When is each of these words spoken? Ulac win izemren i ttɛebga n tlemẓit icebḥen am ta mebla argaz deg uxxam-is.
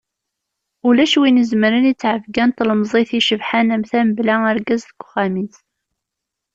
Ulac 0.91 1.13
win 1.21 1.37
izemren 1.41 1.85
i 1.91 1.93
ttɛebga 1.95 2.43
n 2.47 2.51
tlemẓit 2.57 3.11
icebḥen 3.19 3.73
am 3.75 3.83
ta 3.89 3.99
mebla 4.07 4.35
argaz 4.49 4.81
deg 4.85 4.99
uxxam-is. 5.03 5.55